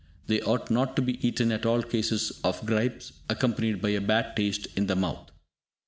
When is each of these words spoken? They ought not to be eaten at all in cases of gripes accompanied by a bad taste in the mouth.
They 0.25 0.41
ought 0.41 0.71
not 0.71 0.95
to 0.95 1.03
be 1.03 1.19
eaten 1.23 1.51
at 1.51 1.63
all 1.63 1.81
in 1.83 1.87
cases 1.87 2.41
of 2.43 2.65
gripes 2.65 3.13
accompanied 3.29 3.83
by 3.83 3.89
a 3.89 4.01
bad 4.01 4.35
taste 4.35 4.65
in 4.75 4.87
the 4.87 4.95
mouth. 4.95 5.29